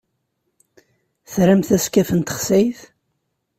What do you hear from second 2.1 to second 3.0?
n texsayt?